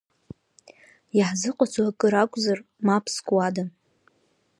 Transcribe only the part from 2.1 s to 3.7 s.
акәзар, мап зкуада!